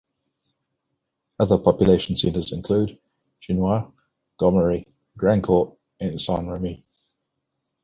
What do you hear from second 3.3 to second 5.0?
Chenois, Gomery,